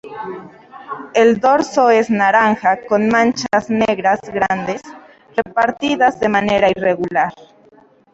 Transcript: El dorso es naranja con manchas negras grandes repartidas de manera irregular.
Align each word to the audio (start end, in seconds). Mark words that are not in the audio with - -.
El 1.13 1.39
dorso 1.39 1.91
es 1.91 2.09
naranja 2.09 2.79
con 2.87 3.07
manchas 3.07 3.69
negras 3.69 4.19
grandes 4.33 4.81
repartidas 5.35 6.19
de 6.19 6.27
manera 6.27 6.71
irregular. 6.71 7.31